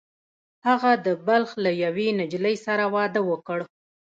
[0.67, 3.59] هغه د بلخ له یوې نجلۍ سره واده وکړ